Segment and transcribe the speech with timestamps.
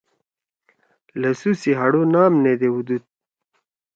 [1.21, 3.03] لھسو سی ہاڑو نام نے دیؤدُود۔